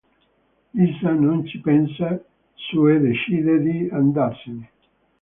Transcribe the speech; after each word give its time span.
Lisa 0.71 1.11
non 1.11 1.45
ci 1.45 1.59
pensa 1.59 2.19
su 2.55 2.87
e 2.87 2.99
decide 2.99 3.59
di 3.59 3.87
andarsene. 3.91 4.67